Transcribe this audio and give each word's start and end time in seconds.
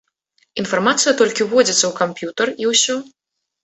Інфармацыя 0.63 1.13
толькі 1.21 1.47
ўводзіцца 1.49 1.79
ў 1.87 1.93
камп'ютар, 2.01 2.47
і 2.67 2.73
ўсё. 2.75 3.03